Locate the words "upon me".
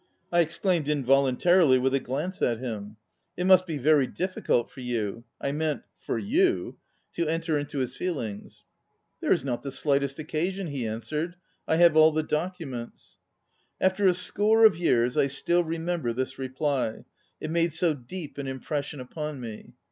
19.01-19.73